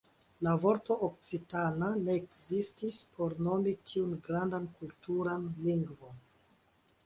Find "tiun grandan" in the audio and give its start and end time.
3.93-4.69